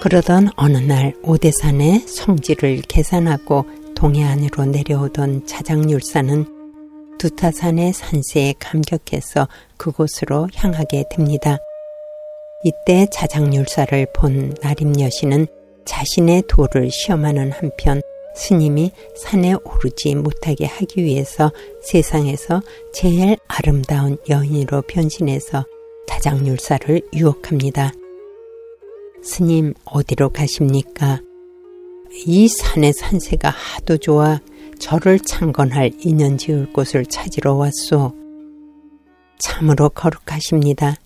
그러던 0.00 0.50
어느 0.56 0.78
날 0.78 1.12
오대산의 1.24 2.00
성지를 2.06 2.82
계산하고 2.82 3.64
동해안으로 3.96 4.66
내려오던 4.66 5.46
자장률사는 5.46 7.18
두타산의 7.18 7.92
산세에 7.92 8.54
감격해서 8.60 9.48
그곳으로 9.76 10.48
향하게 10.54 11.04
됩니다. 11.10 11.58
이때 12.62 13.06
자장률사를 13.12 14.06
본 14.14 14.54
나림 14.62 15.00
여신은 15.00 15.48
자신의 15.84 16.44
도를 16.48 16.90
시험하는 16.90 17.50
한편 17.50 18.00
스님이 18.36 18.92
산에 19.16 19.54
오르지 19.64 20.14
못하게 20.14 20.66
하기 20.66 21.02
위해서 21.02 21.50
세상에서 21.82 22.62
제일 22.92 23.36
아름다운 23.48 24.16
여인으로 24.28 24.82
변신해서 24.82 25.64
자장률사를 26.06 27.02
유혹합니다. 27.14 27.92
스님 29.22 29.74
어디로 29.84 30.30
가십니까? 30.30 31.20
이 32.26 32.48
산의 32.48 32.92
산세가 32.92 33.50
하도 33.50 33.96
좋아 33.98 34.40
저를 34.78 35.18
창건할 35.18 35.92
인연 36.00 36.38
지을 36.38 36.72
곳을 36.72 37.04
찾으러 37.06 37.54
왔소. 37.54 38.14
참으로 39.38 39.88
거룩하십니다. 39.90 40.96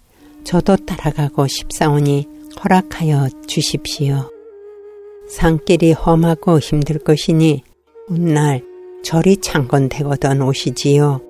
저도 0.44 0.76
따라가고 0.76 1.46
싶사오니 1.46 2.28
허락하여 2.62 3.28
주십시오. 3.46 4.30
산길이 5.28 5.92
험하고 5.92 6.58
힘들 6.58 6.98
것이니 6.98 7.62
훗날 8.08 8.62
절이 9.02 9.38
창건되거든 9.38 10.42
오시지요. 10.42 11.20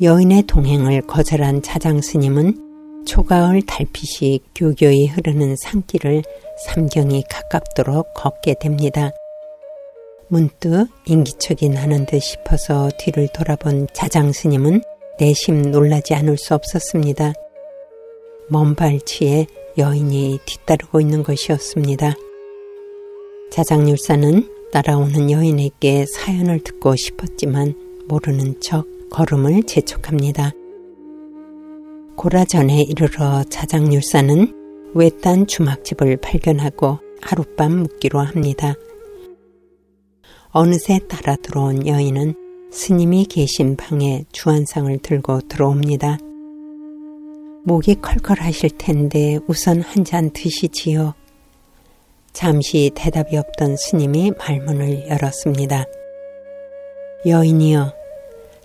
여인의 0.00 0.44
동행을 0.44 1.02
거절한 1.02 1.62
차장 1.62 2.00
스님은 2.00 2.71
초가을 3.06 3.62
달빛이 3.62 4.40
교교히 4.54 5.06
흐르는 5.06 5.56
산길을 5.56 6.22
삼경이 6.66 7.24
가깝도록 7.28 8.14
걷게 8.14 8.54
됩니다. 8.60 9.10
문득 10.28 10.86
인기척이 11.06 11.68
나는 11.68 12.06
듯 12.06 12.20
싶어서 12.20 12.90
뒤를 12.98 13.28
돌아본 13.34 13.88
자장 13.92 14.32
스님은 14.32 14.82
내심 15.18 15.70
놀라지 15.70 16.14
않을 16.14 16.38
수 16.38 16.54
없었습니다. 16.54 17.34
먼 18.48 18.74
발치에 18.74 19.46
여인이 19.76 20.40
뒤따르고 20.46 21.00
있는 21.00 21.22
것이었습니다. 21.22 22.14
자장률사는 23.50 24.70
따라오는 24.72 25.30
여인에게 25.30 26.06
사연을 26.06 26.60
듣고 26.60 26.96
싶었지만 26.96 27.74
모르는 28.08 28.60
척 28.60 28.86
걸음을 29.10 29.64
재촉합니다. 29.64 30.52
고라전에 32.22 32.82
이르러 32.82 33.42
자장률사는 33.42 34.92
외딴 34.94 35.48
주막집을 35.48 36.18
발견하고 36.18 37.00
하룻밤 37.20 37.72
묵기로 37.78 38.20
합니다. 38.20 38.74
어느새 40.50 41.00
따라 41.08 41.34
들어온 41.34 41.84
여인은 41.84 42.70
스님이 42.70 43.24
계신 43.24 43.74
방에 43.74 44.24
주안상을 44.30 44.96
들고 44.98 45.48
들어옵니다. 45.48 46.18
목이 47.64 47.96
컬컬하실 47.96 48.70
텐데 48.78 49.40
우선 49.48 49.80
한 49.80 50.04
잔 50.04 50.30
드시지요. 50.30 51.14
잠시 52.32 52.92
대답이 52.94 53.36
없던 53.36 53.76
스님이 53.76 54.30
말문을 54.38 55.08
열었습니다. 55.08 55.86
여인이여, 57.26 57.92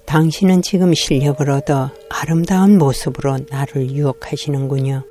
당신은 0.07 0.61
지금 0.61 0.93
실력을 0.93 1.49
얻어 1.49 1.91
아름다운 2.09 2.77
모습으로 2.77 3.39
나를 3.49 3.91
유혹하시는군요. 3.91 5.03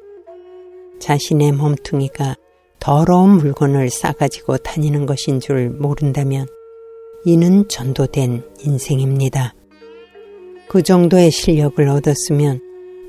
자신의 0.98 1.52
몸뚱이가 1.52 2.36
더러운 2.80 3.36
물건을 3.36 3.90
싸가지고 3.90 4.56
다니는 4.56 5.04
것인 5.04 5.40
줄 5.40 5.68
모른다면 5.68 6.46
이는 7.26 7.68
전도된 7.68 8.42
인생입니다. 8.64 9.54
그 10.66 10.82
정도의 10.82 11.30
실력을 11.30 11.86
얻었으면 11.86 12.60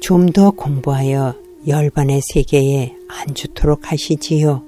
좀 0.01 0.33
더 0.33 0.51
공부하여 0.51 1.35
열반의 1.65 2.21
세계에 2.21 2.95
안주토록 3.07 3.93
하시지요. 3.93 4.61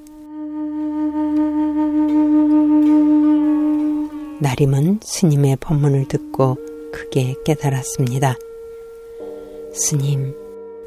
나림은 4.40 5.02
스님의 5.04 5.58
법문을 5.58 6.08
듣고 6.08 6.69
크게 6.92 7.36
깨달았습니다. 7.46 8.38
스님, 9.74 10.36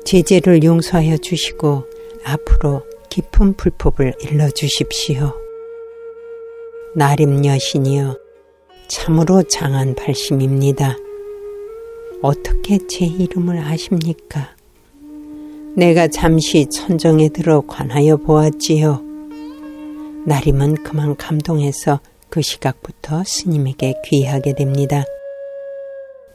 제재를 0.04 0.62
용서하여 0.62 1.18
주시고 1.18 1.84
앞으로 2.24 2.82
깊은 3.08 3.54
불법을 3.54 4.14
일러 4.20 4.48
주십시오. 4.50 5.34
나림 6.94 7.44
여신이여, 7.44 8.18
참으로 8.88 9.42
장한 9.42 9.94
발심입니다. 9.94 10.96
어떻게 12.22 12.78
제 12.86 13.06
이름을 13.06 13.58
아십니까? 13.58 14.54
내가 15.74 16.08
잠시 16.08 16.66
천정에 16.66 17.30
들어 17.30 17.62
관하여 17.66 18.16
보았지요. 18.18 19.02
나림은 20.26 20.84
그만 20.84 21.16
감동해서 21.16 22.00
그 22.28 22.42
시각부터 22.42 23.24
스님에게 23.24 23.94
귀하게 24.04 24.54
됩니다. 24.54 25.04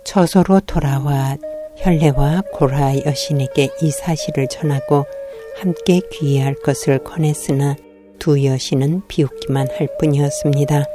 처소로 0.07 0.61
돌아와 0.61 1.35
혈례와 1.75 2.43
고라 2.53 2.97
여신에게 3.05 3.69
이 3.81 3.91
사실을 3.91 4.47
전하고 4.47 5.05
함께 5.57 5.99
귀의할 6.11 6.55
것을 6.55 7.03
권했으나 7.03 7.75
두 8.17 8.43
여신은 8.45 9.01
비웃기만 9.09 9.67
할 9.77 9.89
뿐이었습니다. 9.99 10.85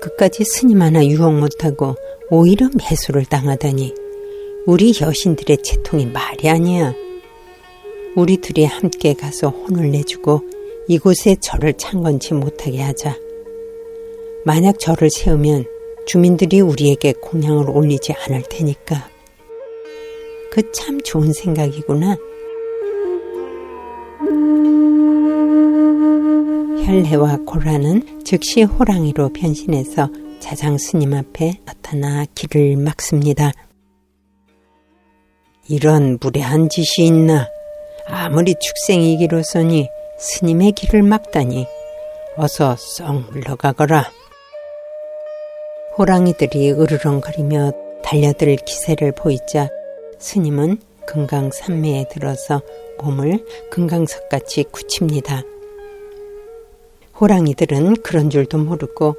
끝까지 0.00 0.44
스님 0.44 0.80
하나 0.80 1.04
유혹 1.04 1.34
못하고 1.34 1.96
오히려 2.30 2.70
매수를 2.74 3.26
당하다니 3.26 3.94
우리 4.66 4.94
여신들의 4.98 5.58
채통이 5.62 6.06
말이 6.06 6.48
아니야. 6.48 6.94
우리 8.16 8.38
둘이 8.38 8.64
함께 8.64 9.12
가서 9.12 9.50
혼을 9.50 9.90
내주고 9.90 10.40
이곳에 10.88 11.36
절을 11.38 11.74
창건치 11.74 12.32
못하게 12.32 12.80
하자. 12.80 13.14
만약 14.46 14.78
절을 14.78 15.10
세우면 15.10 15.77
주민들이 16.08 16.62
우리에게 16.62 17.12
공양을 17.20 17.68
올리지 17.68 18.14
않을 18.14 18.42
테니까. 18.48 19.10
그 20.50 20.72
참 20.72 20.98
좋은 21.02 21.34
생각이구나. 21.34 22.16
혈레와 26.86 27.40
고라는 27.44 28.24
즉시 28.24 28.62
호랑이로 28.62 29.34
변신해서 29.34 30.08
자장 30.40 30.78
스님 30.78 31.12
앞에 31.12 31.60
나타나 31.66 32.24
길을 32.34 32.78
막습니다. 32.78 33.52
이런 35.68 36.18
무례한 36.22 36.70
짓이 36.70 37.06
있나? 37.06 37.48
아무리 38.06 38.54
축생이기로서니 38.58 39.88
스님의 40.18 40.72
길을 40.72 41.02
막다니 41.02 41.66
어서 42.38 42.76
썩 42.78 43.30
물러가거라. 43.30 44.10
호랑이들이 45.98 46.70
으르렁거리며 46.70 47.72
달려들 48.04 48.54
기세를 48.54 49.10
보이자 49.10 49.68
스님은 50.20 50.78
금강 51.06 51.50
산매에 51.52 52.06
들어서 52.08 52.62
몸을 53.02 53.44
금강석같이 53.72 54.66
굳힙니다. 54.70 55.42
호랑이들은 57.20 58.02
그런 58.02 58.30
줄도 58.30 58.58
모르고 58.58 59.16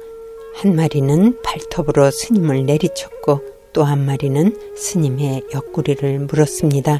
한 0.54 0.74
마리는 0.74 1.42
발톱으로 1.42 2.10
스님을 2.10 2.64
내리쳤고 2.64 3.40
또 3.74 3.84
한 3.84 4.04
마리는 4.06 4.56
스님의 4.74 5.42
옆구리를 5.54 6.18
물었습니다. 6.20 6.98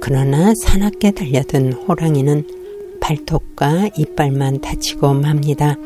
그러나 0.00 0.54
사납게 0.54 1.10
달려든 1.10 1.72
호랑이는 1.72 2.98
발톱과 3.00 3.90
이빨만 3.96 4.60
다치고 4.60 5.12
맙니다. 5.14 5.76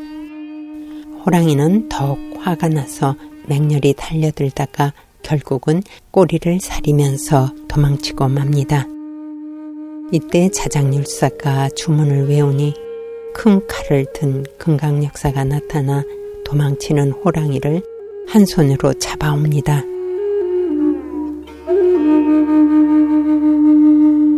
호랑이는 1.25 1.87
더욱 1.87 2.19
화가 2.37 2.67
나서 2.67 3.15
맹렬히 3.47 3.93
달려들다가 3.93 4.93
결국은 5.21 5.81
꼬리를 6.11 6.59
사리면서 6.59 7.49
도망치고 7.69 8.27
맙니다. 8.27 8.85
이때 10.11 10.49
자장률사가 10.49 11.69
주문을 11.69 12.27
외우니 12.27 12.73
큰 13.33 13.65
칼을 13.67 14.05
든 14.13 14.43
금강역사가 14.59 15.45
나타나 15.45 16.03
도망치는 16.45 17.11
호랑이를 17.11 17.81
한 18.27 18.45
손으로 18.45 18.93
잡아옵니다. 18.95 19.83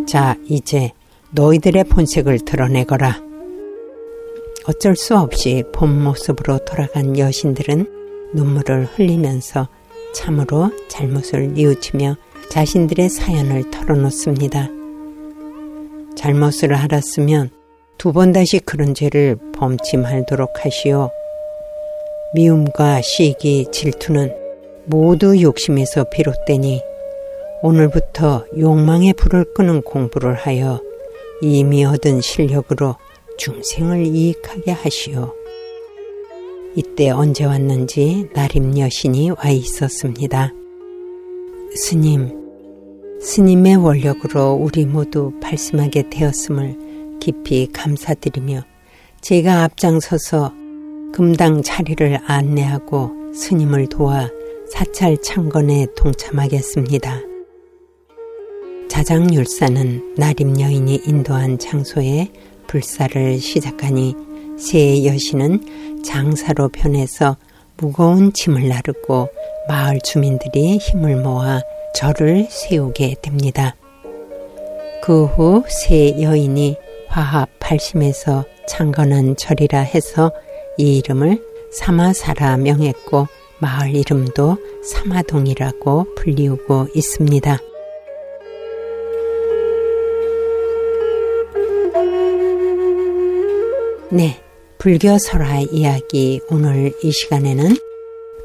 자, 0.07 0.37
이제 0.47 0.91
너희들의 1.31 1.83
본색을 1.85 2.39
드러내거라. 2.45 3.24
어쩔 4.67 4.95
수 4.95 5.15
없이 5.15 5.63
본 5.71 6.03
모습으로 6.03 6.59
돌아간 6.65 7.17
여신들은 7.17 8.31
눈물을 8.33 8.85
흘리면서 8.85 9.67
참으로 10.13 10.71
잘못을 10.87 11.53
뉘우치며 11.53 12.15
자신들의 12.49 13.09
사연을 13.09 13.69
털어놓습니다. 13.69 14.69
잘못을 16.15 16.73
알았으면 16.73 17.51
두 17.97 18.11
번 18.11 18.31
다시 18.31 18.59
그런 18.59 18.93
죄를 18.93 19.37
범치 19.53 19.97
말도록 19.97 20.65
하시오. 20.65 21.11
미움과 22.33 23.01
시기, 23.01 23.65
질투는 23.71 24.33
모두 24.85 25.41
욕심에서 25.41 26.05
비롯되니 26.09 26.81
오늘부터 27.61 28.45
욕망의 28.57 29.13
불을 29.13 29.53
끄는 29.53 29.81
공부를 29.83 30.35
하여 30.35 30.81
이미 31.41 31.85
얻은 31.85 32.21
실력으로 32.21 32.95
중생을 33.37 34.05
이익하게 34.05 34.71
하시오. 34.71 35.33
이때 36.75 37.09
언제 37.09 37.45
왔는지 37.45 38.29
나림 38.33 38.77
여신이 38.77 39.31
와 39.31 39.49
있었습니다. 39.49 40.51
스님, 41.75 42.31
스님의 43.21 43.77
원력으로 43.77 44.53
우리 44.53 44.85
모두 44.85 45.31
발심하게 45.41 46.09
되었음을 46.09 47.17
깊이 47.19 47.67
감사드리며 47.71 48.61
제가 49.21 49.63
앞장서서 49.63 50.53
금당 51.13 51.61
자리를 51.61 52.19
안내하고 52.25 53.33
스님을 53.33 53.87
도와 53.87 54.29
사찰 54.69 55.17
창건에 55.21 55.87
동참하겠습니다. 55.95 57.21
자장율사는 58.89 60.15
나림 60.17 60.59
여인이 60.59 61.01
인도한 61.05 61.57
장소에 61.57 62.29
불사를 62.67 63.39
시작하니 63.39 64.15
새 64.57 65.05
여신은 65.05 66.03
장사로 66.03 66.69
변해서 66.69 67.37
무거운 67.77 68.31
짐을 68.31 68.67
나르고 68.69 69.29
마을 69.67 69.99
주민들이 70.03 70.77
힘을 70.77 71.17
모아 71.17 71.61
절을 71.95 72.47
세우게 72.49 73.15
됩니다. 73.21 73.75
그 75.01 75.25
후 75.25 75.63
새 75.67 76.21
여인이 76.21 76.75
화합 77.09 77.49
8심에서 77.59 78.45
창건한 78.67 79.35
절이라 79.37 79.79
해서 79.79 80.31
이 80.77 80.97
이름을 80.97 81.39
사마사라 81.71 82.57
명했고 82.57 83.27
마을 83.59 83.95
이름도 83.95 84.57
사마동이라고 84.83 86.15
불리우고 86.15 86.87
있습니다. 86.95 87.57
네. 94.11 94.41
불교 94.77 95.17
설화 95.17 95.61
이야기 95.71 96.39
오늘 96.49 96.93
이 97.01 97.11
시간에는 97.11 97.75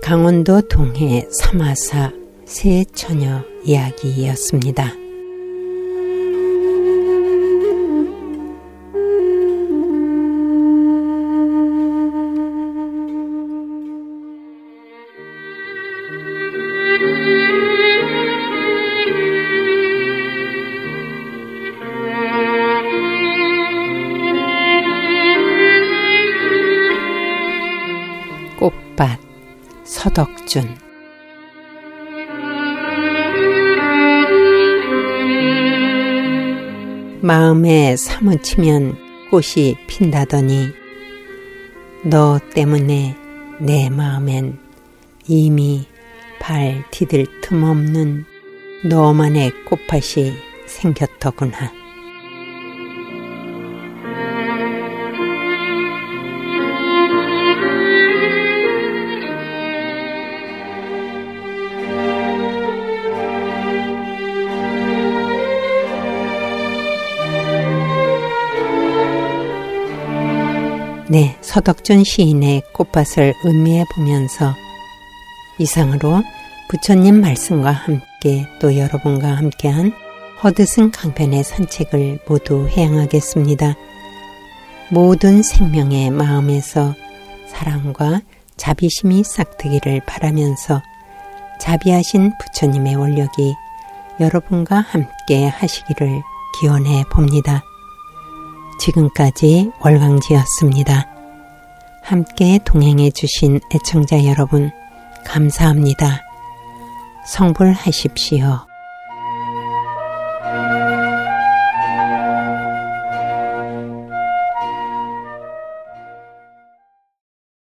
강원도 0.01 0.63
동해 0.63 1.27
사마사 1.31 2.13
새 2.47 2.85
처녀 2.95 3.45
이야기였습니다. 3.65 5.10
서덕준 30.51 30.77
마음에 37.23 37.97
사무치면 37.97 38.97
꽃이 39.31 39.77
핀다더니 39.87 40.71
너 42.05 42.41
때문에 42.53 43.17
내 43.61 43.89
마음엔 43.91 44.59
이미 45.29 45.87
발 46.41 46.85
디딜 46.91 47.27
틈 47.43 47.63
없는 47.63 48.25
너만의 48.85 49.53
꽃밭이 49.67 50.35
생겼더구나. 50.67 51.80
네, 71.11 71.37
서덕준 71.41 72.05
시인의 72.05 72.63
꽃밭을 72.73 73.35
음미해 73.45 73.85
보면서 73.93 74.55
이상으로 75.59 76.23
부처님 76.69 77.21
말씀과 77.21 77.73
함께 77.73 78.47
또 78.61 78.79
여러분과 78.79 79.27
함께한 79.27 79.93
허드슨 80.41 80.93
강변의 80.93 81.43
산책을 81.43 82.21
모두 82.29 82.69
해양하겠습니다. 82.69 83.75
모든 84.91 85.43
생명의 85.43 86.11
마음에서 86.11 86.95
사랑과 87.49 88.21
자비심이 88.57 89.25
싹트기를 89.25 90.03
바라면서 90.07 90.81
자비하신 91.59 92.31
부처님의 92.39 92.95
원력이 92.95 93.53
여러분과 94.21 94.77
함께 94.79 95.49
하시기를 95.49 96.23
기원해 96.61 97.03
봅니다. 97.11 97.65
지금까지 98.81 99.71
월광지였습니다. 99.81 101.07
함께 102.03 102.59
동행해 102.65 103.11
주신 103.11 103.61
애청자 103.75 104.25
여러분, 104.25 104.71
감사합니다. 105.25 106.23
성불하십시오. 107.27 108.70